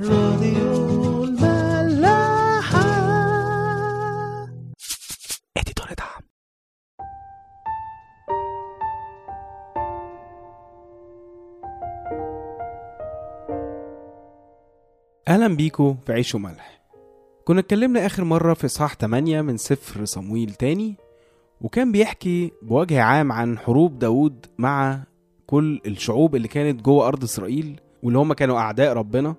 راديو 0.00 1.24
الملاحة. 1.24 2.82
اديتور 5.56 5.86
دعم. 5.98 6.22
أهلا 15.28 15.56
بيكو 15.56 15.94
في 16.06 16.12
عيش 16.12 16.34
وملح 16.34 16.82
كنا 17.44 17.60
اتكلمنا 17.60 18.06
آخر 18.06 18.24
مرة 18.24 18.54
في 18.54 18.66
اصحاح 18.66 18.94
8 18.94 19.40
من 19.42 19.56
سفر 19.56 20.04
صمويل 20.04 20.50
تاني 20.54 20.94
وكان 21.60 21.92
بيحكي 21.92 22.52
بوجه 22.62 23.02
عام 23.02 23.32
عن 23.32 23.58
حروب 23.58 23.98
داود 23.98 24.46
مع 24.58 25.02
كل 25.46 25.80
الشعوب 25.86 26.36
اللي 26.36 26.48
كانت 26.48 26.82
جوه 26.82 27.08
أرض 27.08 27.22
إسرائيل 27.22 27.80
واللي 28.02 28.18
هم 28.18 28.32
كانوا 28.32 28.58
أعداء 28.58 28.92
ربنا. 28.92 29.34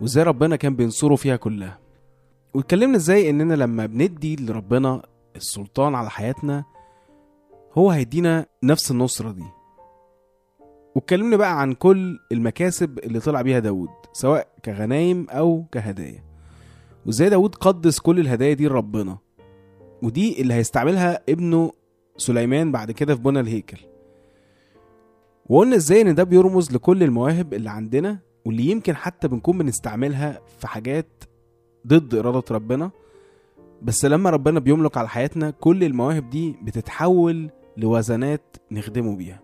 وازاي 0.00 0.24
ربنا 0.24 0.56
كان 0.56 0.76
بينصره 0.76 1.14
فيها 1.16 1.36
كلها. 1.36 1.78
واتكلمنا 2.54 2.96
إزاي 2.96 3.30
اننا 3.30 3.54
لما 3.54 3.86
بندي 3.86 4.36
لربنا 4.36 5.02
السلطان 5.36 5.94
على 5.94 6.10
حياتنا 6.10 6.64
هو 7.74 7.90
هيدينا 7.90 8.46
نفس 8.62 8.90
النصرة 8.90 9.30
دي. 9.32 9.44
واتكلمنا 10.94 11.36
بقى 11.36 11.60
عن 11.60 11.72
كل 11.72 12.18
المكاسب 12.32 12.98
اللي 12.98 13.20
طلع 13.20 13.42
بيها 13.42 13.58
داود 13.58 13.88
سواء 14.12 14.48
كغنايم 14.64 15.26
أو 15.30 15.64
كهدايا. 15.72 16.24
وازاي 17.06 17.28
داود 17.28 17.54
قدس 17.54 18.00
كل 18.00 18.20
الهدايا 18.20 18.54
دي 18.54 18.68
لربنا. 18.68 19.18
ودي 20.02 20.42
اللي 20.42 20.54
هيستعملها 20.54 21.22
ابنه 21.28 21.72
سليمان 22.16 22.72
بعد 22.72 22.90
كده 22.90 23.14
في 23.14 23.20
بنى 23.22 23.40
الهيكل. 23.40 23.78
وقلنا 25.48 25.76
إزاي 25.76 26.00
ان 26.00 26.14
ده 26.14 26.24
بيرمز 26.24 26.72
لكل 26.72 27.02
المواهب 27.02 27.54
اللي 27.54 27.70
عندنا 27.70 28.18
واللي 28.46 28.70
يمكن 28.70 28.96
حتى 28.96 29.28
بنكون 29.28 29.58
بنستعملها 29.58 30.40
في 30.58 30.66
حاجات 30.66 31.24
ضد 31.86 32.14
إرادة 32.14 32.44
ربنا 32.50 32.90
بس 33.82 34.04
لما 34.04 34.30
ربنا 34.30 34.60
بيملك 34.60 34.96
على 34.96 35.08
حياتنا 35.08 35.50
كل 35.50 35.84
المواهب 35.84 36.30
دي 36.30 36.56
بتتحول 36.62 37.50
لوزنات 37.76 38.56
نخدمه 38.70 39.16
بيها. 39.16 39.40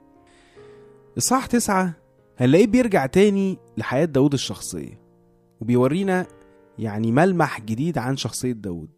إصحاح 1.18 1.46
تسعة 1.46 1.94
هنلاقيه 2.38 2.66
بيرجع 2.66 3.06
تاني 3.06 3.58
لحياة 3.76 4.04
داود 4.04 4.32
الشخصية 4.32 5.00
وبيورينا 5.60 6.26
يعني 6.78 7.12
ملمح 7.12 7.60
جديد 7.60 7.98
عن 7.98 8.16
شخصية 8.16 8.52
داود 8.52 8.90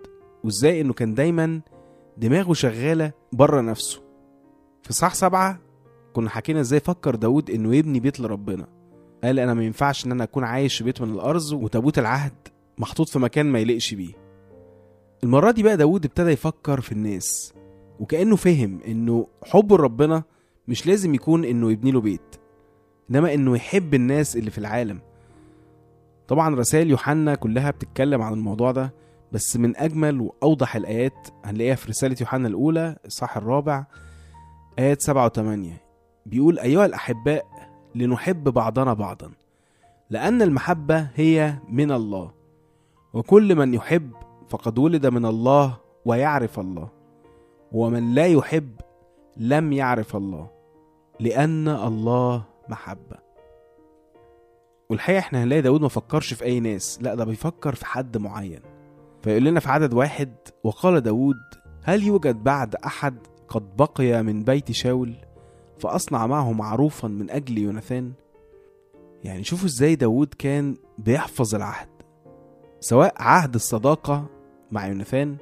وإزاي 0.44 0.80
إنه 0.80 0.92
كان 0.92 1.14
دايما 1.14 1.60
دماغه 2.16 2.52
شغالة 2.52 3.12
بره 3.32 3.60
نفسه. 3.60 4.02
في 4.82 4.92
صح 4.92 5.14
سبعة 5.14 5.60
كنا 6.12 6.30
حكينا 6.30 6.60
إزاي 6.60 6.80
فكر 6.80 7.14
داود 7.14 7.50
إنه 7.50 7.76
يبني 7.76 8.00
بيت 8.00 8.20
لربنا. 8.20 8.66
قال 9.24 9.38
أنا 9.38 9.54
ما 9.54 9.64
ينفعش 9.64 10.06
إن 10.06 10.12
أنا 10.12 10.24
أكون 10.24 10.44
عايش 10.44 10.78
في 10.78 10.84
بيت 10.84 11.02
من 11.02 11.10
الأرض 11.14 11.52
وتابوت 11.52 11.98
العهد 11.98 12.32
محطوط 12.78 13.08
في 13.08 13.18
مكان 13.18 13.46
ما 13.46 13.58
يليقش 13.58 13.94
بيه. 13.94 14.12
المرة 15.24 15.50
دي 15.50 15.62
بقى 15.62 15.76
داود 15.76 16.04
ابتدى 16.04 16.30
يفكر 16.30 16.80
في 16.80 16.92
الناس 16.92 17.54
وكأنه 18.00 18.36
فهم 18.36 18.80
إنه 18.86 19.26
حب 19.46 19.72
ربنا 19.72 20.22
مش 20.68 20.86
لازم 20.86 21.14
يكون 21.14 21.44
إنه 21.44 21.72
يبني 21.72 21.90
له 21.90 22.00
بيت 22.00 22.36
إنما 23.10 23.34
إنه 23.34 23.56
يحب 23.56 23.94
الناس 23.94 24.36
اللي 24.36 24.50
في 24.50 24.58
العالم. 24.58 25.00
طبعا 26.28 26.54
رسائل 26.56 26.90
يوحنا 26.90 27.34
كلها 27.34 27.70
بتتكلم 27.70 28.22
عن 28.22 28.32
الموضوع 28.32 28.72
ده 28.72 28.94
بس 29.32 29.56
من 29.56 29.76
أجمل 29.76 30.20
وأوضح 30.20 30.76
الآيات 30.76 31.28
هنلاقيها 31.44 31.74
في 31.74 31.88
رسالة 31.88 32.16
يوحنا 32.20 32.48
الأولى 32.48 32.96
الصح 33.06 33.36
الرابع 33.36 33.86
آيات 34.78 35.00
سبعة 35.02 35.26
وثمانية. 35.26 35.82
بيقول 36.26 36.58
أيها 36.58 36.86
الأحباء 36.86 37.46
لنحب 37.94 38.44
بعضنا 38.48 38.92
بعضا 38.94 39.30
لأن 40.10 40.42
المحبة 40.42 41.08
هي 41.14 41.54
من 41.68 41.92
الله 41.92 42.30
وكل 43.14 43.54
من 43.56 43.74
يحب 43.74 44.10
فقد 44.48 44.78
ولد 44.78 45.06
من 45.06 45.26
الله 45.26 45.76
ويعرف 46.04 46.60
الله 46.60 46.88
ومن 47.72 48.14
لا 48.14 48.26
يحب 48.26 48.70
لم 49.36 49.72
يعرف 49.72 50.16
الله 50.16 50.50
لأن 51.20 51.68
الله 51.68 52.42
محبة. 52.68 53.16
والحقيقة 54.90 55.18
إحنا 55.18 55.42
هنلاقي 55.42 55.62
داود 55.62 55.80
ما 55.80 55.88
فكرش 55.88 56.34
في 56.34 56.44
أي 56.44 56.60
ناس 56.60 56.98
لأ 57.02 57.14
ده 57.14 57.24
بيفكر 57.24 57.74
في 57.74 57.86
حد 57.86 58.16
معين. 58.16 58.60
فيقول 59.22 59.44
لنا 59.44 59.60
في 59.60 59.68
عدد 59.68 59.94
واحد 59.94 60.34
وقال 60.64 61.00
داود 61.00 61.36
هل 61.82 62.02
يوجد 62.02 62.44
بعد 62.44 62.74
أحد 62.74 63.18
قد 63.48 63.76
بقي 63.76 64.22
من 64.22 64.44
بيت 64.44 64.72
شاول؟ 64.72 65.14
فأصنع 65.84 66.26
معه 66.26 66.52
معروفا 66.52 67.08
من 67.08 67.30
أجل 67.30 67.58
يوناثان. 67.58 68.12
يعني 69.24 69.44
شوفوا 69.44 69.66
إزاي 69.66 69.96
داود 69.96 70.34
كان 70.38 70.76
بيحفظ 70.98 71.54
العهد 71.54 71.88
سواء 72.80 73.14
عهد 73.16 73.54
الصداقة 73.54 74.26
مع 74.72 74.86
يوناثان 74.86 75.36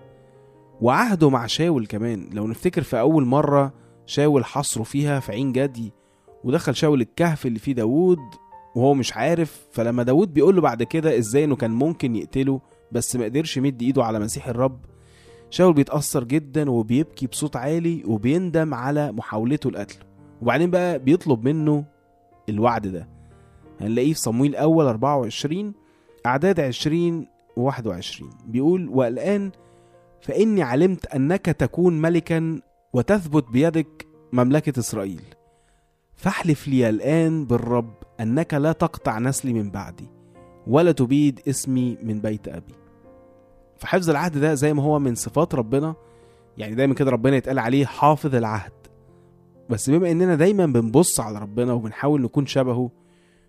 وعهده 0.80 1.30
مع 1.30 1.46
شاول 1.46 1.86
كمان. 1.86 2.30
لو 2.32 2.46
نفتكر 2.46 2.82
في 2.82 3.00
أول 3.00 3.24
مرة 3.24 3.72
شاول 4.06 4.44
حصره 4.44 4.82
فيها 4.82 5.20
في 5.20 5.32
عين 5.32 5.52
جدي 5.52 5.92
ودخل 6.44 6.74
شاول 6.74 7.00
الكهف 7.00 7.46
اللي 7.46 7.58
فيه 7.58 7.72
داود 7.72 8.18
وهو 8.76 8.94
مش 8.94 9.12
عارف 9.16 9.66
فلما 9.72 10.02
داود 10.02 10.34
بيقول 10.34 10.54
له 10.54 10.60
بعد 10.60 10.82
كده 10.82 11.18
إزاي 11.18 11.44
إنه 11.44 11.56
كان 11.56 11.70
ممكن 11.70 12.16
يقتله 12.16 12.60
بس 12.92 13.16
ما 13.16 13.24
قدرش 13.24 13.56
يمد 13.56 13.82
إيده 13.82 14.04
على 14.04 14.18
مسيح 14.18 14.48
الرب 14.48 14.80
شاول 15.50 15.74
بيتأثر 15.74 16.24
جدا 16.24 16.70
وبيبكي 16.70 17.26
بصوت 17.26 17.56
عالي 17.56 18.02
وبيندم 18.06 18.74
على 18.74 19.12
محاولته 19.12 19.70
لقتله. 19.70 20.11
وبعدين 20.42 20.70
بقى 20.70 20.98
بيطلب 20.98 21.44
منه 21.44 21.84
الوعد 22.48 22.86
ده. 22.86 23.08
هنلاقيه 23.80 24.12
في 24.12 24.18
صمويل 24.18 24.56
أول 24.56 24.86
24 24.86 25.72
أعداد 26.26 26.60
20 26.60 27.26
و 27.56 27.62
21 27.62 28.30
بيقول 28.46 28.88
والآن 28.88 29.50
فإني 30.20 30.62
علمت 30.62 31.06
أنك 31.06 31.44
تكون 31.46 32.00
ملكا 32.00 32.60
وتثبت 32.92 33.50
بيدك 33.50 34.06
مملكة 34.32 34.78
إسرائيل. 34.78 35.22
فاحلف 36.14 36.68
لي 36.68 36.88
الآن 36.88 37.44
بالرب 37.44 37.94
أنك 38.20 38.54
لا 38.54 38.72
تقطع 38.72 39.18
نسلي 39.18 39.52
من 39.52 39.70
بعدي 39.70 40.08
ولا 40.66 40.92
تبيد 40.92 41.40
اسمي 41.48 41.98
من 42.02 42.18
بيت 42.20 42.48
أبي. 42.48 42.74
فحفظ 43.76 44.10
العهد 44.10 44.38
ده 44.38 44.54
زي 44.54 44.74
ما 44.74 44.82
هو 44.82 44.98
من 44.98 45.14
صفات 45.14 45.54
ربنا. 45.54 45.94
يعني 46.58 46.74
دايما 46.74 46.94
كده 46.94 47.10
ربنا 47.10 47.36
يتقال 47.36 47.58
عليه 47.58 47.86
حافظ 47.86 48.34
العهد. 48.34 48.72
بس 49.72 49.90
بما 49.90 50.10
إننا 50.10 50.34
دايما 50.34 50.66
بنبص 50.66 51.20
على 51.20 51.38
ربنا 51.38 51.72
وبنحاول 51.72 52.22
نكون 52.22 52.46
شبهه 52.46 52.90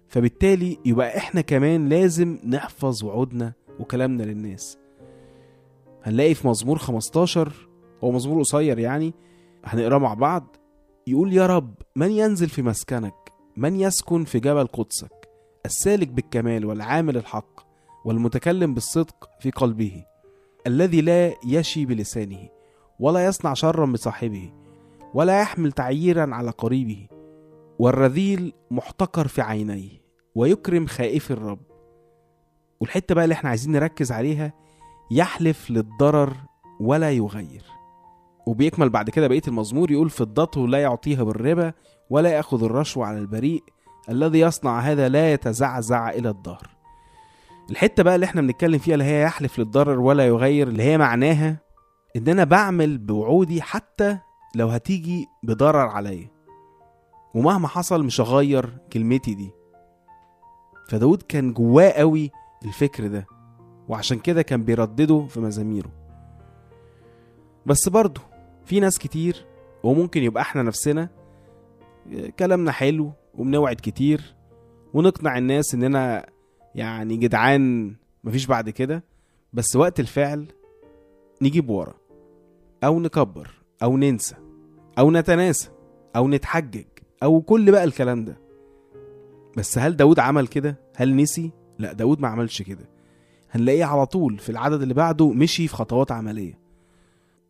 فبالتالي 0.08 0.78
يبقى 0.86 1.18
إحنا 1.18 1.42
كمان 1.42 1.90
لازم 1.90 2.38
نحفظ 2.48 3.04
وعودنا 3.04 3.54
وكلامنا 3.80 4.24
للناس. 4.24 4.78
هنلاقي 6.04 6.34
في 6.34 6.48
مزمور 6.48 6.78
15 6.78 7.54
هو 8.04 8.12
مزمور 8.12 8.40
قصير 8.40 8.80
يعني 8.80 9.14
هنقراه 9.66 9.98
مع 9.98 10.14
بعض 10.14 10.56
يقول 11.08 11.34
يا 11.34 11.48
رب 11.48 11.74
من 11.96 12.12
ينزل 12.12 12.50
في 12.50 12.62
مسكنك؟ 12.62 13.32
من 13.58 13.80
يسكن 13.80 14.24
في 14.24 14.40
جبل 14.40 14.68
قدسك؟ 14.68 15.30
السالك 15.66 16.08
بالكمال 16.08 16.66
والعامل 16.66 17.18
الحق 17.18 17.60
والمتكلم 18.06 18.74
بالصدق 18.74 19.30
في 19.40 19.52
قلبه 19.52 20.06
الذي 20.68 21.02
لا 21.02 21.34
يشي 21.48 21.86
بلسانه 21.86 22.50
ولا 23.00 23.26
يصنع 23.26 23.54
شرا 23.54 23.86
بصاحبه. 23.86 24.63
ولا 25.14 25.42
يحمل 25.42 25.72
تعييرا 25.72 26.36
على 26.36 26.50
قريبه 26.52 27.08
والرذيل 27.80 28.54
محتقر 28.72 29.28
في 29.28 29.42
عينيه 29.42 30.04
ويكرم 30.36 30.86
خائف 30.88 31.32
الرب. 31.32 31.60
والحتة 32.80 33.16
بقى 33.16 33.24
اللي 33.24 33.34
إحنا 33.34 33.50
عايزين 33.50 33.72
نركز 33.72 34.12
عليها 34.12 34.54
يحلف 35.12 35.72
للضرر 35.72 36.34
ولا 36.80 37.12
يغير. 37.12 37.64
وبيكمل 38.48 38.90
بعد 38.90 39.10
كده 39.10 39.28
بقية 39.28 39.42
المزمور 39.48 39.92
يقول 39.92 40.10
فضته 40.10 40.68
لا 40.68 40.82
يعطيها 40.82 41.24
بالربا 41.24 41.74
ولا 42.10 42.30
يأخذ 42.30 42.64
الرشوة 42.64 43.06
على 43.06 43.20
البريء 43.20 43.64
الذي 44.10 44.40
يصنع 44.40 44.80
هذا 44.80 45.10
لا 45.10 45.34
يتزعزع 45.34 46.10
إلى 46.10 46.30
الدهر 46.30 46.70
الحتة 47.70 48.04
بقى 48.04 48.16
اللي 48.16 48.26
إحنا 48.26 48.42
بنتكلم 48.42 48.80
فيها 48.80 48.94
اللي 48.94 49.06
هي 49.06 49.24
يحلف 49.24 49.60
للضرر 49.60 50.00
ولا 50.00 50.28
يغير 50.28 50.68
اللي 50.68 50.84
هي 50.84 50.98
معناها 50.98 51.58
ان 52.16 52.28
أنا 52.28 52.44
بعمل 52.44 52.98
بوعودي 52.98 53.62
حتى 53.62 54.18
لو 54.56 54.68
هتيجي 54.68 55.28
بضرر 55.44 55.88
عليا 55.88 56.28
ومهما 57.36 57.68
حصل 57.68 58.04
مش 58.04 58.22
هغير 58.22 58.78
كلمتي 58.94 59.34
دي. 59.34 59.52
فداود 60.90 61.22
كان 61.22 61.54
جواه 61.54 61.90
قوي 61.92 62.32
الفكر 62.66 63.08
ده 63.08 63.26
وعشان 63.88 64.20
كده 64.20 64.42
كان 64.42 64.64
بيردده 64.64 65.26
في 65.30 65.40
مزاميره. 65.40 65.92
بس 67.66 67.90
برضه 67.90 68.22
في 68.66 68.80
ناس 68.80 69.00
كتير 69.00 69.46
وممكن 69.84 70.24
يبقى 70.24 70.42
إحنا 70.42 70.64
نفسنا 70.64 71.10
كلامنا 72.40 72.72
حلو 72.72 73.12
وبنوعد 73.34 73.76
كتير 73.76 74.36
ونقنع 74.94 75.38
الناس 75.38 75.74
إننا 75.74 76.26
يعني 76.76 77.18
جدعان 77.18 77.96
مفيش 78.24 78.46
بعد 78.46 78.70
كده 78.70 79.04
بس 79.54 79.76
وقت 79.76 80.00
الفعل 80.00 80.48
نجيب 81.42 81.70
ورا 81.70 81.94
أو 82.84 83.00
نكبر 83.00 83.52
أو 83.84 83.98
ننسى. 83.98 84.36
أو 85.00 85.12
نتناسى 85.12 85.70
أو 86.16 86.28
نتحجج 86.28 86.86
أو 87.24 87.42
كل 87.42 87.72
بقى 87.72 87.84
الكلام 87.84 88.26
ده. 88.26 88.38
بس 89.58 89.78
هل 89.78 89.96
داود 89.96 90.20
عمل 90.20 90.48
كده؟ 90.48 90.80
هل 90.96 91.16
نسي؟ 91.16 91.52
لا 91.80 91.94
داود 91.94 92.20
ما 92.20 92.28
عملش 92.28 92.62
كده. 92.62 92.90
هنلاقيه 93.52 93.86
على 93.86 94.06
طول 94.06 94.40
في 94.40 94.50
العدد 94.50 94.82
اللي 94.82 94.94
بعده 94.94 95.30
مشي 95.30 95.68
في 95.68 95.76
خطوات 95.76 96.12
عملية. 96.12 96.60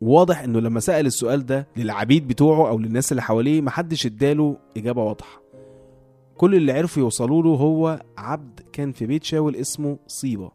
وواضح 0.02 0.40
إنه 0.42 0.60
لما 0.60 0.80
سأل 0.80 1.06
السؤال 1.06 1.46
ده 1.46 1.68
للعبيد 1.78 2.28
بتوعه 2.28 2.70
أو 2.70 2.80
للناس 2.80 3.12
اللي 3.12 3.22
حواليه 3.22 3.62
محدش 3.62 4.06
اداله 4.06 4.58
إجابة 4.78 5.04
واضحة. 5.04 5.42
كل 6.38 6.56
اللي 6.56 6.72
عرفوا 6.72 7.04
يوصلوا 7.04 7.44
له 7.44 7.50
هو 7.50 8.02
عبد 8.18 8.60
كان 8.74 8.92
في 8.92 9.06
بيت 9.06 9.24
شاول 9.24 9.56
اسمه 9.56 9.98
صيبة. 10.08 10.52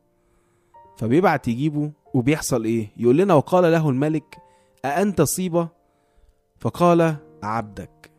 فبيبعت 0.96 1.48
يجيبه 1.48 1.90
وبيحصل 2.14 2.64
إيه؟ 2.64 2.88
يقول 2.96 3.16
لنا 3.18 3.34
وقال 3.34 3.72
له 3.72 3.88
الملك 3.88 4.38
أأنت 4.84 5.22
صيبة؟ 5.22 5.68
فقال 6.58 7.16
عبدك. 7.42 8.10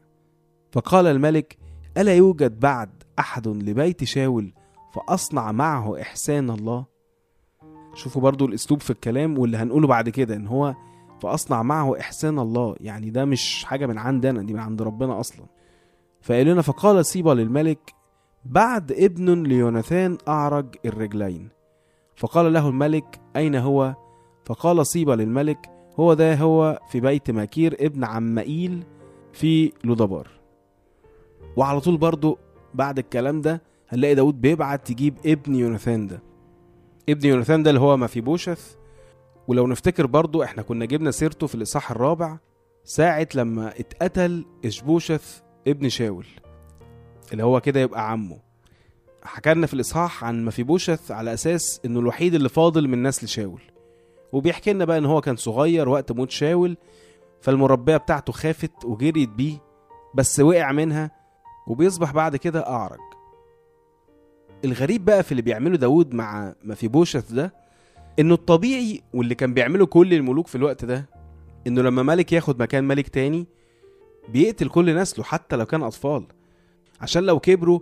فقال 0.71 1.07
الملك 1.07 1.57
ألا 1.97 2.15
يوجد 2.15 2.59
بعد 2.59 2.89
أحد 3.19 3.47
لبيت 3.47 4.03
شاول 4.03 4.53
فأصنع 4.93 5.51
معه 5.51 6.01
إحسان 6.01 6.49
الله؟ 6.49 6.85
شوفوا 7.93 8.21
برضو 8.21 8.45
الأسلوب 8.45 8.81
في 8.81 8.89
الكلام 8.89 9.37
واللي 9.39 9.57
هنقوله 9.57 9.87
بعد 9.87 10.09
كده 10.09 10.35
إن 10.35 10.47
هو 10.47 10.75
فأصنع 11.21 11.63
معه 11.63 11.99
إحسان 11.99 12.39
الله. 12.39 12.75
يعني 12.79 13.09
ده 13.09 13.25
مش 13.25 13.63
حاجة 13.63 13.85
من 13.85 13.97
عندنا 13.97 14.43
دي 14.43 14.53
من 14.53 14.59
عند 14.59 14.81
ربنا 14.81 15.19
أصلا. 15.19 15.45
فقال 16.21 16.45
لنا 16.45 16.61
فقال 16.61 17.05
سيبا 17.05 17.31
للملك 17.31 17.93
بعد 18.45 18.91
ابن 18.91 19.43
ليوناثان 19.43 20.17
أعرج 20.27 20.75
الرجلين. 20.85 21.49
فقال 22.15 22.53
له 22.53 22.69
الملك 22.69 23.19
أين 23.35 23.55
هو؟ 23.55 23.95
فقال 24.45 24.87
صيبا 24.87 25.13
للملك 25.13 25.69
هو 25.99 26.13
ده 26.13 26.35
هو 26.35 26.79
في 26.89 26.99
بيت 26.99 27.31
ماكير 27.31 27.77
ابن 27.79 28.03
عمائيل 28.03 28.83
في 29.33 29.71
لودبار 29.83 30.27
وعلى 31.57 31.79
طول 31.81 31.97
برضو 31.97 32.37
بعد 32.73 32.99
الكلام 32.99 33.41
ده 33.41 33.61
هنلاقي 33.89 34.15
داود 34.15 34.41
بيبعت 34.41 34.89
يجيب 34.89 35.13
ابن 35.25 35.55
يوناثان 35.55 36.07
ده. 36.07 36.21
ابن 37.09 37.27
يوناثان 37.27 37.63
ده 37.63 37.69
اللي 37.69 37.81
هو 37.81 37.97
مفيبوشث 37.97 38.75
ولو 39.47 39.67
نفتكر 39.67 40.05
برضو 40.05 40.43
إحنا 40.43 40.61
كنا 40.63 40.85
جبنا 40.85 41.11
سيرته 41.11 41.47
في 41.47 41.55
الإصحاح 41.55 41.91
الرابع 41.91 42.37
ساعة 42.83 43.27
لما 43.35 43.79
اتقتل 43.79 44.45
إشبوشث 44.65 45.41
ابن 45.67 45.89
شاول 45.89 46.25
اللي 47.31 47.43
هو 47.43 47.61
كده 47.61 47.79
يبقى 47.79 48.11
عمه. 48.11 48.39
حكالنا 49.23 49.67
في 49.67 49.73
الإصحاح 49.73 50.23
عن 50.23 50.45
مفيبوشث 50.45 51.11
على 51.11 51.33
أساس 51.33 51.81
إنه 51.85 51.99
الوحيد 51.99 52.33
اللي 52.35 52.49
فاضل 52.49 52.87
من 52.87 53.03
نسل 53.03 53.27
شاول 53.27 53.61
وبيحكي 54.33 54.73
لنا 54.73 54.85
بقى 54.85 54.97
إن 54.97 55.05
هو 55.05 55.21
كان 55.21 55.35
صغير 55.35 55.89
وقت 55.89 56.11
موت 56.11 56.31
شاول 56.31 56.77
فالمربية 57.41 57.97
بتاعته 57.97 58.33
خافت 58.33 58.85
وجريت 58.85 59.29
بيه 59.29 59.57
بس 60.15 60.39
وقع 60.39 60.71
منها 60.71 61.11
وبيصبح 61.67 62.11
بعد 62.13 62.35
كده 62.35 62.67
أعرج. 62.67 62.99
الغريب 64.65 65.05
بقى 65.05 65.23
في 65.23 65.31
اللي 65.31 65.41
بيعمله 65.41 65.77
داود 65.77 66.13
مع 66.13 66.53
مفيبوشث 66.63 67.31
ده 67.31 67.53
إنه 68.19 68.33
الطبيعي 68.33 69.01
واللي 69.13 69.35
كان 69.35 69.53
بيعمله 69.53 69.85
كل 69.85 70.13
الملوك 70.13 70.47
في 70.47 70.55
الوقت 70.55 70.85
ده 70.85 71.09
إنه 71.67 71.81
لما 71.81 72.03
ملك 72.03 72.33
ياخد 72.33 72.61
مكان 72.61 72.83
ملك 72.83 73.07
تاني 73.07 73.47
بيقتل 74.29 74.69
كل 74.69 74.95
نسله 74.95 75.23
حتى 75.25 75.55
لو 75.55 75.65
كان 75.65 75.83
أطفال. 75.83 76.23
عشان 77.01 77.23
لو 77.23 77.39
كبروا 77.39 77.79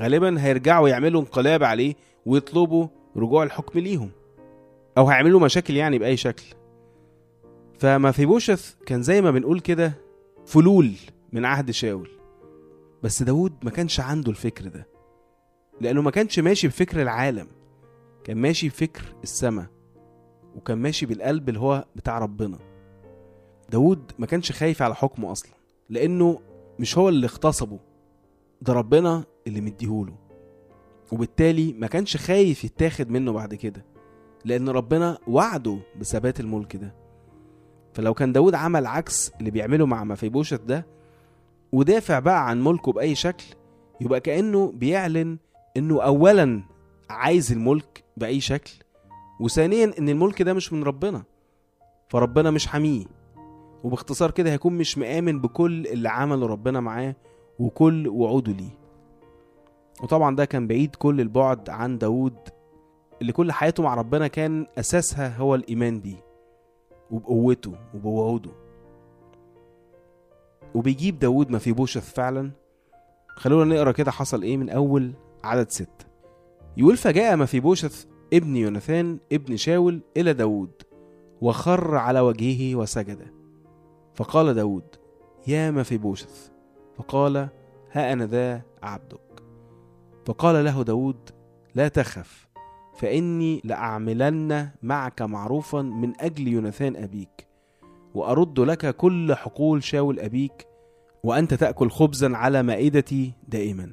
غالبا 0.00 0.42
هيرجعوا 0.44 0.88
يعملوا 0.88 1.20
انقلاب 1.20 1.64
عليه 1.64 1.94
ويطلبوا 2.26 2.86
رجوع 3.16 3.42
الحكم 3.42 3.78
ليهم. 3.78 4.10
أو 4.98 5.08
هيعملوا 5.08 5.40
مشاكل 5.40 5.76
يعني 5.76 5.98
بأي 5.98 6.16
شكل. 6.16 6.44
فمفيبوشث 7.78 8.74
كان 8.86 9.02
زي 9.02 9.22
ما 9.22 9.30
بنقول 9.30 9.60
كده 9.60 9.92
فلول 10.46 10.92
من 11.32 11.44
عهد 11.44 11.70
شاول. 11.70 12.08
بس 13.02 13.22
داود 13.22 13.52
ما 13.62 13.70
كانش 13.70 14.00
عنده 14.00 14.30
الفكر 14.30 14.68
ده 14.68 14.86
لأنه 15.80 16.02
ما 16.02 16.10
كانش 16.10 16.38
ماشي 16.38 16.68
بفكر 16.68 17.02
العالم 17.02 17.46
كان 18.24 18.36
ماشي 18.36 18.68
بفكر 18.68 19.14
السماء 19.22 19.66
وكان 20.56 20.78
ماشي 20.78 21.06
بالقلب 21.06 21.48
اللي 21.48 21.60
هو 21.60 21.84
بتاع 21.96 22.18
ربنا. 22.18 22.58
داود 23.70 24.12
ما 24.18 24.26
كانش 24.26 24.52
خايف 24.52 24.82
على 24.82 24.94
حكمه 24.94 25.32
أصلا 25.32 25.52
لأنه 25.90 26.40
مش 26.78 26.98
هو 26.98 27.08
اللي 27.08 27.26
اغتصبه 27.26 27.78
ده 28.62 28.72
ربنا 28.72 29.24
اللي 29.46 29.60
مديهوله. 29.60 30.14
وبالتالي 31.12 31.72
ما 31.72 31.86
كانش 31.86 32.16
خايف 32.16 32.64
يتاخد 32.64 33.10
منه 33.10 33.32
بعد 33.32 33.54
كده. 33.54 33.84
لأن 34.44 34.68
ربنا 34.68 35.18
وعده 35.26 35.78
بثبات 36.00 36.40
الملك 36.40 36.76
ده. 36.76 36.94
فلو 37.94 38.14
كان 38.14 38.32
داود 38.32 38.54
عمل 38.54 38.86
عكس 38.86 39.32
اللي 39.40 39.50
بيعمله 39.50 39.86
مع 39.86 40.04
مفيبوشت 40.04 40.60
ده 40.60 40.86
ودافع 41.72 42.18
بقى 42.18 42.48
عن 42.48 42.64
ملكه 42.64 42.92
بأي 42.92 43.14
شكل 43.14 43.44
يبقى 44.00 44.20
كأنه 44.20 44.72
بيعلن 44.72 45.38
إنه 45.76 46.02
أولا 46.02 46.62
عايز 47.10 47.52
الملك 47.52 48.04
بأي 48.16 48.40
شكل 48.40 48.72
وثانيا 49.40 49.92
إن 49.98 50.08
الملك 50.08 50.42
ده 50.42 50.52
مش 50.54 50.72
من 50.72 50.82
ربنا 50.84 51.22
فربنا 52.08 52.50
مش 52.50 52.66
حاميه 52.66 53.04
وباختصار 53.84 54.30
كده 54.30 54.50
هيكون 54.52 54.72
مش 54.78 54.98
مآمن 54.98 55.40
بكل 55.40 55.86
اللي 55.86 56.08
عمله 56.08 56.46
ربنا 56.46 56.80
معاه 56.80 57.16
وكل 57.58 58.08
وعوده 58.08 58.52
ليه. 58.52 58.78
وطبعا 60.02 60.36
ده 60.36 60.44
كان 60.44 60.66
بعيد 60.66 60.94
كل 60.96 61.20
البعد 61.20 61.70
عن 61.70 61.98
داود 61.98 62.34
اللي 63.20 63.32
كل 63.32 63.52
حياته 63.52 63.82
مع 63.82 63.94
ربنا 63.94 64.28
كان 64.28 64.66
أساسها 64.78 65.36
هو 65.36 65.54
الإيمان 65.54 66.00
بيه 66.00 66.24
وبقوته 67.10 67.74
وبوعوده. 67.94 68.50
وبيجيب 70.74 71.18
داود 71.18 71.50
ما 71.50 71.58
في 71.58 71.72
بوشث 71.72 72.12
فعلا. 72.14 72.50
خلونا 73.36 73.74
نقرأ 73.74 73.92
كده 73.92 74.10
حصل 74.10 74.42
إيه 74.42 74.56
من 74.56 74.70
أول 74.70 75.12
عدد 75.44 75.70
ستة 75.70 76.06
يقول 76.76 76.96
فجاء 76.96 77.36
ما 77.36 77.46
في 77.46 77.60
بوشث 77.60 78.06
ابن 78.32 78.56
يوناثان 78.56 79.18
ابن 79.32 79.56
شاول 79.56 80.00
إلى 80.16 80.32
داود 80.32 80.82
وخر 81.40 81.96
على 81.96 82.20
وجهه 82.20 82.74
وسجد. 82.76 83.26
فقال 84.14 84.54
داود 84.54 84.96
يا 85.46 85.70
ما 85.70 85.82
في 85.82 85.98
بوشث 85.98 86.50
فقال 86.96 87.48
ها 87.92 88.12
أنا 88.12 88.26
ذا 88.26 88.62
عبدك. 88.82 89.42
فقال 90.26 90.64
له 90.64 90.82
داود 90.82 91.30
لا 91.74 91.88
تخف 91.88 92.48
فإني 92.94 93.60
لأعملن 93.64 94.68
معك 94.82 95.22
معروفا 95.22 95.82
من 95.82 96.12
أجل 96.20 96.48
يوناثان 96.48 96.96
أبيك 96.96 97.46
وأرد 98.14 98.60
لك 98.60 98.96
كل 98.96 99.34
حقول 99.34 99.82
شاول 99.82 100.20
أبيك 100.20 100.66
وأنت 101.24 101.54
تأكل 101.54 101.90
خبزا 101.90 102.36
على 102.36 102.62
مائدتي 102.62 103.32
دائما. 103.48 103.92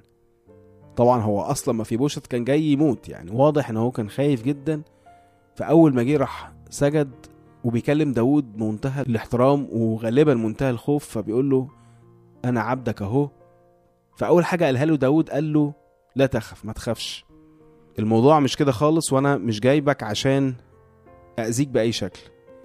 طبعا 0.96 1.22
هو 1.22 1.42
أصلا 1.42 1.74
ما 1.74 1.84
في 1.84 1.98
بوشت 1.98 2.28
كان 2.28 2.44
جاي 2.44 2.63
يموت 2.63 3.10
يعني 3.10 3.31
واضح 3.31 3.69
إن 3.69 3.78
هو 3.78 3.92
كان 3.92 4.10
خايف 4.10 4.44
جدا. 4.44 4.81
فأول 5.56 5.96
ما 5.96 6.03
جه 6.03 6.18
راح 6.18 6.53
سجد 6.70 7.12
وبيكلم 7.63 8.13
داود 8.13 8.58
بمنتهى 8.58 9.01
الاحترام 9.01 9.68
وغالبا 9.72 10.34
منتهى 10.34 10.70
الخوف 10.70 11.06
فبيقول 11.06 11.50
له 11.50 11.68
أنا 12.46 12.62
عبدك 12.62 13.01
أهو. 13.01 13.29
فأول 14.18 14.46
حاجة 14.46 14.65
قالها 14.65 14.86
له 14.86 14.96
داود 14.96 15.29
قال 15.29 15.53
له 15.53 15.74
لا 16.15 16.25
تخف 16.25 16.65
ما 16.65 16.74
تخافش. 16.74 17.28
الموضوع 18.00 18.39
مش 18.39 18.58
كده 18.58 18.72
خالص 18.72 19.13
وأنا 19.13 19.38
مش 19.38 19.60
جايبك 19.60 20.03
عشان 20.03 20.53
اذيك 21.39 21.68
بأي 21.68 21.91
شكل. 21.91 22.20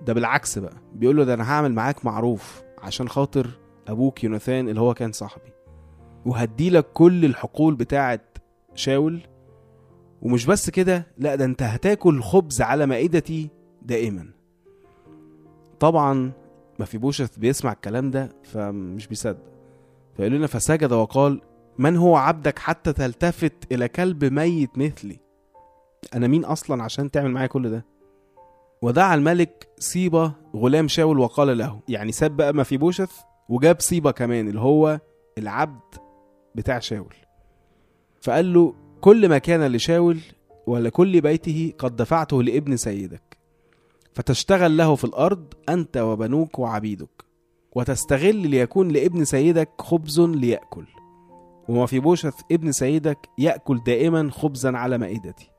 ده 0.07 0.13
بالعكس 0.13 0.59
بقى. 0.59 0.77
بيقول 0.95 1.17
له 1.17 1.25
ده 1.25 1.35
أنا 1.35 1.53
هعمل 1.53 1.73
معاك 1.73 2.05
معروف 2.05 2.63
عشان 2.79 3.09
خاطر 3.09 3.51
أبوك 3.89 4.25
يوناثان 4.25 4.69
اللي 4.69 4.81
هو 4.81 4.95
كان 4.95 5.13
صاحبي. 5.13 5.53
وهدي 6.27 6.71
لك 6.71 6.87
كل 6.93 7.25
الحقول 7.25 7.75
بتاعه 7.75 8.21
شاول. 8.75 9.21
ومش 10.23 10.47
بس 10.47 10.71
كده 10.71 11.07
لا 11.19 11.35
ده 11.35 11.45
أنت 11.45 11.63
هتاكل 11.63 12.23
خبز 12.23 12.61
على 12.63 12.87
مائدتي 12.87 13.51
دائما. 13.83 14.27
طبعا 15.81 16.33
ما 16.79 16.85
في 16.85 16.99
بوشث 16.99 17.37
بيسمع 17.37 17.73
الكلام 17.73 18.11
ده 18.11 18.29
فمش 18.45 19.07
بيصدق. 19.07 19.43
فيقول 20.17 20.33
لنا 20.33 20.47
فسجد 20.47 20.93
وقال 20.93 21.41
من 21.79 21.97
هو 21.97 22.17
عبدك 22.17 22.59
حتى 22.59 22.93
تلتفت 22.93 23.73
إلى 23.73 23.89
كلب 23.89 24.25
ميت 24.25 24.79
مثلي؟ 24.79 25.24
أنا 26.15 26.27
مين 26.27 26.45
أصلا 26.45 26.83
عشان 26.83 27.11
تعمل 27.11 27.31
معايا 27.31 27.47
كل 27.47 27.71
ده؟ 27.71 27.85
ودعا 28.83 29.15
الملك 29.15 29.69
سيبا 29.79 30.33
غلام 30.57 30.89
شاول 30.89 31.19
وقال 31.19 31.59
له 31.59 31.81
يعني 31.89 32.13
ساب 32.13 32.37
بقى 32.37 32.53
ما 32.53 32.63
في 32.63 32.77
بوشث 32.77 33.11
وجاب 33.49 33.81
سيبا 33.81 34.11
كمان 34.11 34.49
اللي 34.49 34.61
هو 34.61 35.01
العبد 35.39 35.95
بتاع 36.55 36.79
شاول. 36.79 37.15
فقال 38.23 38.53
له 38.53 38.75
كل 39.01 39.29
ما 39.29 39.39
كان 39.39 39.73
لشاول 39.73 40.19
ولكل 40.67 41.21
بيته 41.21 41.73
قد 41.79 41.97
دفعته 41.97 42.43
لابن 42.43 42.77
سيدك 42.77 43.39
فتشتغل 44.13 44.77
له 44.77 44.95
في 44.95 45.05
الأرض 45.05 45.45
أنت 45.69 45.97
وبنوك 45.97 46.59
وعبيدك 46.59 47.25
وتستغل 47.75 48.37
ليكون 48.37 48.89
لابن 48.89 49.25
سيدك 49.25 49.71
خبز 49.79 50.21
ليأكل 50.21 50.85
وما 51.69 51.87
في 51.87 52.01
بوشث 52.01 52.35
ابن 52.53 52.73
سيدك 52.73 53.19
يأكل 53.39 53.81
دائما 53.87 54.31
خبزا 54.31 54.77
على 54.77 54.99
مائدتي. 54.99 55.51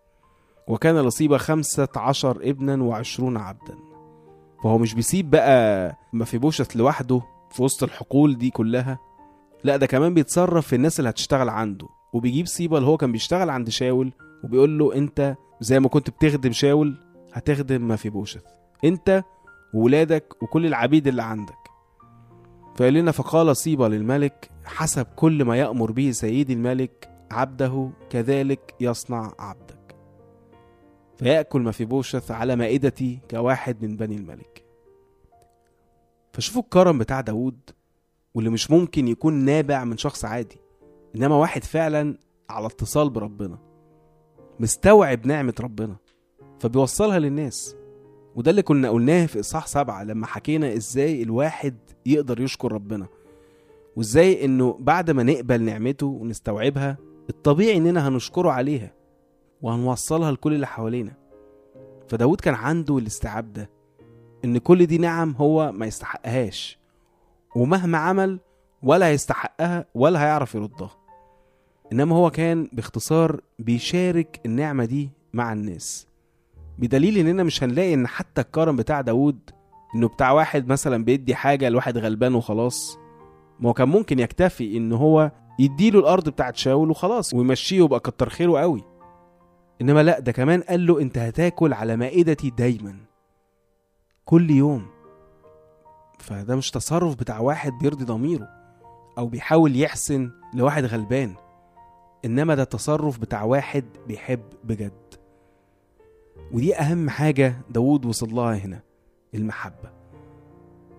وكان 0.67 0.99
لصيبة 0.99 1.37
خمسة 1.37 1.87
عشر 1.95 2.37
ابنا 2.43 2.83
وعشرون 2.83 3.37
عبدا. 3.37 3.75
فهو 4.63 4.77
مش 4.77 4.93
بيسيب 4.93 5.29
بقى 5.29 5.95
ما 6.13 6.25
في 6.25 6.37
بوشث 6.37 6.75
لوحده 6.75 7.21
في 7.51 7.63
وسط 7.63 7.83
الحقول 7.83 8.37
دي 8.37 8.49
كلها. 8.49 8.99
لا 9.63 9.77
ده 9.77 9.85
كمان 9.85 10.13
بيتصرف 10.13 10.67
في 10.67 10.75
الناس 10.75 10.99
اللي 10.99 11.09
هتشتغل 11.09 11.49
عنده. 11.49 11.87
وبيجيب 12.13 12.47
سيبا 12.47 12.77
اللي 12.77 12.89
هو 12.89 12.97
كان 12.97 13.11
بيشتغل 13.11 13.49
عند 13.49 13.69
شاول 13.69 14.11
وبيقول 14.43 14.79
له 14.79 14.95
انت 14.95 15.35
زي 15.61 15.79
ما 15.79 15.87
كنت 15.89 16.09
بتخدم 16.09 16.51
شاول 16.51 16.97
هتخدم 17.33 17.87
ما 17.87 17.95
في 17.95 18.09
بوشث 18.09 18.43
انت 18.83 19.23
وولادك 19.73 20.43
وكل 20.43 20.65
العبيد 20.65 21.07
اللي 21.07 21.23
عندك. 21.23 21.57
فقال 22.75 22.93
لنا 22.93 23.11
فقال 23.11 23.57
صيبة 23.57 23.87
للملك 23.87 24.49
حسب 24.65 25.05
كل 25.15 25.45
ما 25.45 25.57
يأمر 25.57 25.91
به 25.91 26.11
سيدي 26.11 26.53
الملك 26.53 27.09
عبده 27.31 27.89
كذلك 28.09 28.75
يصنع 28.79 29.31
عبدك 29.39 29.64
فيأكل 31.17 31.61
ما 31.61 31.71
في 31.71 31.85
بوشث 31.85 32.31
على 32.31 32.55
مائدتي 32.55 33.19
كواحد 33.31 33.85
من 33.85 33.95
بني 33.95 34.15
الملك. 34.15 34.65
فشوفوا 36.33 36.61
الكرم 36.61 36.97
بتاع 36.97 37.21
داود 37.21 37.59
واللي 38.33 38.49
مش 38.49 38.71
ممكن 38.71 39.07
يكون 39.07 39.33
نابع 39.33 39.83
من 39.83 39.97
شخص 39.97 40.25
عادي 40.25 40.57
إنما 41.15 41.35
واحد 41.35 41.63
فعلا 41.63 42.17
على 42.49 42.65
اتصال 42.65 43.09
بربنا 43.09 43.57
مستوعب 44.59 45.27
نعمة 45.27 45.53
ربنا 45.59 45.95
فبيوصلها 46.59 47.19
للناس. 47.19 47.75
وده 48.35 48.51
اللي 48.51 48.61
كنا 48.61 48.89
قلناه 48.89 49.25
في 49.25 49.39
إصحاح 49.39 49.67
سبعة 49.67 50.03
لما 50.03 50.27
حكينا 50.27 50.73
إزاي 50.73 51.23
الواحد 51.23 51.75
يقدر 52.05 52.41
يشكر 52.41 52.71
ربنا 52.71 53.07
وإزاي 53.95 54.45
إنه 54.45 54.77
بعد 54.79 55.11
ما 55.11 55.23
نقبل 55.23 55.61
نعمته 55.61 56.05
ونستوعبها 56.07 56.97
الطبيعي 57.29 57.77
إننا 57.77 58.07
هنشكره 58.07 58.51
عليها. 58.51 58.93
وهنوصلها 59.61 60.31
لكل 60.31 60.53
اللي 60.53 60.67
حوالينا. 60.67 61.13
فداود 62.07 62.41
كان 62.41 62.53
عنده 62.53 62.97
الاستيعاب 62.97 63.53
ده 63.53 63.69
إن 64.45 64.57
كل 64.57 64.85
دي 64.85 64.97
نعم 64.97 65.35
هو 65.37 65.71
ما 65.71 65.85
يستحقهاش 65.85 66.79
ومهما 67.55 67.97
عمل 67.97 68.39
ولا 68.83 69.07
هيستحقها 69.07 69.85
ولا 69.95 70.23
هيعرف 70.23 70.55
يردها. 70.55 70.89
إنما 71.91 72.15
هو 72.15 72.29
كان 72.31 72.69
باختصار 72.73 73.41
بيشارك 73.59 74.41
النعمة 74.45 74.85
دي 74.85 75.09
مع 75.33 75.53
الناس. 75.53 76.07
بدليل 76.79 77.17
إننا 77.17 77.43
مش 77.43 77.63
هنلاقي 77.63 77.93
إن 77.93 78.07
حتى 78.07 78.41
الكرم 78.41 78.75
بتاع 78.75 79.01
داود 79.01 79.39
إنه 79.95 80.07
بتاع 80.07 80.31
واحد 80.31 80.67
مثلا 80.67 81.03
بيدي 81.03 81.35
حاجة 81.35 81.69
لواحد 81.69 81.97
غلبان 81.97 82.35
وخلاص 82.35 82.97
ما 83.59 83.69
هو 83.69 83.73
كان 83.73 83.89
ممكن 83.89 84.19
يكتفي 84.19 84.77
إن 84.77 84.93
هو 84.93 85.31
يديله 85.59 85.99
الأرض 85.99 86.29
بتاعت 86.29 86.55
شاول 86.55 86.89
وخلاص 86.89 87.33
ويمشيه 87.33 87.81
ويبقى 87.81 87.99
كتر 87.99 88.29
خيره 88.29 88.59
قوي. 88.59 88.83
إنما 89.81 90.03
لا 90.03 90.19
ده 90.19 90.31
كمان 90.31 90.61
قال 90.61 90.87
له 90.87 91.01
أنت 91.01 91.17
هتاكل 91.17 91.73
على 91.73 91.95
مائدتي 91.95 92.49
دايما 92.49 92.95
كل 94.25 94.51
يوم. 94.51 94.85
فده 96.19 96.55
مش 96.55 96.71
تصرف 96.71 97.15
بتاع 97.15 97.39
واحد 97.39 97.71
بيرضي 97.81 98.05
ضميره 98.05 98.49
أو 99.17 99.27
بيحاول 99.27 99.75
يحسن 99.75 100.31
لواحد 100.53 100.85
غلبان 100.85 101.33
إنما 102.25 102.55
ده 102.55 102.63
تصرف 102.63 103.19
بتاع 103.19 103.43
واحد 103.43 103.85
بيحب 104.07 104.41
بجد. 104.63 104.91
ودي 106.51 106.75
أهم 106.75 107.09
حاجة 107.09 107.55
داود 107.69 108.05
وصل 108.05 108.35
لها 108.35 108.55
هنا 108.55 108.79
المحبة. 109.35 109.91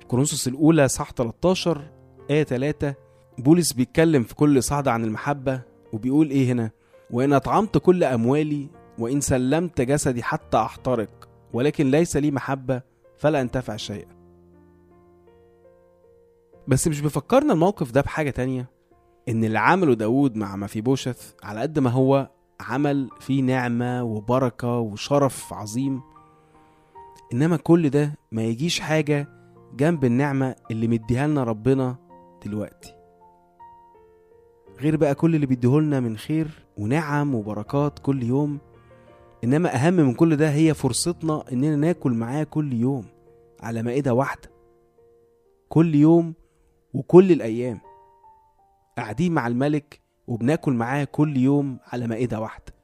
كورنثوس 0.09 0.49
الأولى 0.49 0.89
صح 0.89 1.11
13 1.13 1.83
آية 2.31 2.45
3 2.45 2.95
بولس 3.39 3.73
بيتكلم 3.73 4.23
في 4.23 4.35
كل 4.35 4.63
صعد 4.63 4.89
عن 4.89 5.05
المحبة 5.05 5.61
وبيقول 5.93 6.31
إيه 6.31 6.53
هنا؟ 6.53 6.71
وإن 7.11 7.33
أطعمت 7.33 7.79
كل 7.79 8.05
أموالي 8.05 8.69
وإن 8.99 9.21
سلمت 9.21 9.81
جسدي 9.81 10.23
حتى 10.23 10.57
أحترق 10.57 11.29
ولكن 11.53 11.91
ليس 11.91 12.17
لي 12.17 12.31
محبة 12.31 12.83
فلا 13.19 13.41
أنتفع 13.41 13.77
شيئا. 13.77 14.17
بس 16.69 16.89
مش 16.89 17.01
بيفكرنا 17.01 17.53
الموقف 17.53 17.91
ده 17.93 18.01
بحاجة 18.01 18.31
تانية؟ 18.31 18.71
إن 19.29 19.45
اللي 19.45 19.59
عمله 19.59 19.95
داود 19.95 20.37
مع 20.37 20.57
مفيبوشث 20.57 21.33
على 21.43 21.61
قد 21.61 21.79
ما 21.79 21.91
هو 21.91 22.31
عمل 22.61 23.11
فيه 23.21 23.43
نعمة 23.43 24.03
وبركة 24.03 24.79
وشرف 24.79 25.53
عظيم 25.53 26.03
إنما 27.33 27.57
كل 27.57 27.91
ده 27.91 28.19
ما 28.33 28.43
يجيش 28.43 28.81
حاجة 28.81 29.29
جنب 29.77 30.05
النعمة 30.05 30.57
اللي 30.71 30.89
مديها 30.89 31.27
لنا 31.27 31.45
ربنا 31.45 31.97
دلوقتي. 32.45 32.95
غير 34.81 34.97
بقى 34.97 35.15
كل 35.15 35.35
اللي 35.35 35.47
بيديهولنا 35.47 36.01
من 36.01 36.17
خير 36.17 36.49
ونعم 36.79 37.35
وبركات 37.35 37.99
كل 37.99 38.23
يوم. 38.23 38.59
إنما 39.45 39.75
أهم 39.75 39.95
من 39.95 40.15
كل 40.15 40.37
ده 40.37 40.51
هي 40.51 40.75
فرصتنا 40.75 41.45
إننا 41.53 41.77
ناكل 41.77 42.13
معاه 42.13 42.45
كل 42.45 42.73
يوم 42.73 43.05
على 43.61 43.83
مائدة 43.83 44.15
واحدة. 44.15 44.51
كل 45.69 45.95
يوم 45.95 46.35
وكل 46.95 47.33
الأيام. 47.33 47.81
قاعدين 48.97 49.33
مع 49.33 49.47
الملك 49.47 50.01
وبناكل 50.27 50.73
معاه 50.73 51.05
كل 51.05 51.37
يوم 51.37 51.79
على 51.87 52.07
مائدة 52.07 52.41
واحدة. 52.41 52.75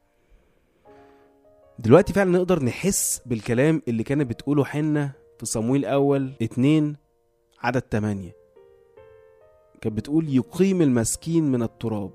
دلوقتي 1.78 2.12
فعلا 2.12 2.30
نقدر 2.30 2.64
نحس 2.64 3.22
بالكلام 3.26 3.82
اللي 3.88 4.02
كانت 4.02 4.30
بتقوله 4.30 4.64
حنة 4.64 5.12
في 5.38 5.46
صمويل 5.46 5.84
اول 5.84 6.32
اتنين 6.42 6.96
عدد 7.62 7.82
تمانية. 7.82 8.41
كانت 9.82 9.96
بتقول 9.96 10.28
يقيم 10.28 10.82
المسكين 10.82 11.52
من 11.52 11.62
التراب 11.62 12.10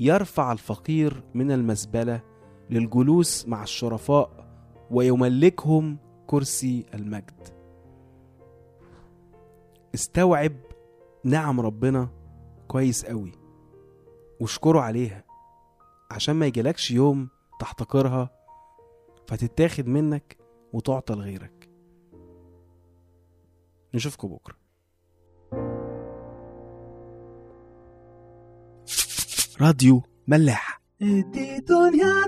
يرفع 0.00 0.52
الفقير 0.52 1.24
من 1.34 1.50
المزبلة 1.52 2.22
للجلوس 2.70 3.48
مع 3.48 3.62
الشرفاء 3.62 4.46
ويملكهم 4.90 5.98
كرسي 6.26 6.86
المجد. 6.94 7.48
استوعب 9.94 10.56
نعم 11.24 11.60
ربنا 11.60 12.08
كويس 12.68 13.04
قوي 13.04 13.32
واشكره 14.40 14.80
عليها. 14.80 15.24
عشان 16.10 16.34
ما 16.36 16.46
يجيلكش 16.46 16.90
يوم 16.90 17.28
تحتقرها 17.60 18.30
فتتاخد 19.26 19.86
منك 19.86 20.36
وتعطى 20.72 21.14
لغيرك 21.14 21.70
نشوفكم 23.94 24.28
بكرة. 24.28 24.65
راديو 29.60 30.02
ملاح. 30.28 30.80
دي 31.00 31.58
دنيا 31.58 32.22